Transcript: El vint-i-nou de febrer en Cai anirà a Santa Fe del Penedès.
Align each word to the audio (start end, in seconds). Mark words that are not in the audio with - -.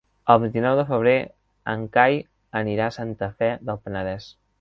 El 0.33 0.37
vint-i-nou 0.43 0.77
de 0.77 0.85
febrer 0.91 1.13
en 1.73 1.83
Cai 1.97 2.17
anirà 2.63 2.87
a 2.87 2.95
Santa 2.97 3.29
Fe 3.43 3.51
del 3.69 3.81
Penedès. 3.85 4.31